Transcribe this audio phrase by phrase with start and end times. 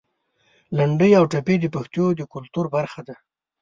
[0.77, 3.15] لنډۍ او ټپې د پښتنو د کلتور برخه ده.